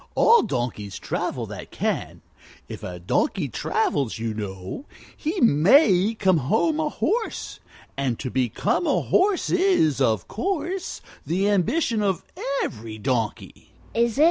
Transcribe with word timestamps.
All 0.15 0.41
donkeys 0.41 0.97
travel 0.97 1.45
that 1.45 1.69
can. 1.69 2.23
If 2.67 2.81
a 2.81 2.97
donkey 2.99 3.49
travels, 3.49 4.17
you 4.17 4.33
know, 4.33 4.87
he 5.15 5.39
may 5.41 6.15
come 6.17 6.37
home 6.37 6.79
a 6.79 6.89
horse; 6.89 7.59
and 7.95 8.17
to 8.17 8.31
become 8.31 8.87
a 8.87 9.01
horse 9.01 9.51
is, 9.51 10.01
of 10.01 10.27
course, 10.27 11.01
the 11.23 11.47
ambition 11.49 12.01
of 12.01 12.23
every 12.63 12.97
donkey!" 12.97 13.75